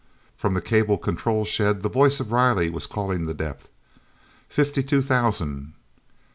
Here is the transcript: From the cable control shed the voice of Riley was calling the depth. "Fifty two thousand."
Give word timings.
From 0.35 0.55
the 0.55 0.61
cable 0.61 0.97
control 0.97 1.45
shed 1.45 1.83
the 1.83 1.87
voice 1.87 2.19
of 2.19 2.31
Riley 2.31 2.71
was 2.71 2.87
calling 2.87 3.27
the 3.27 3.35
depth. 3.35 3.69
"Fifty 4.49 4.81
two 4.81 5.03
thousand." 5.03 5.73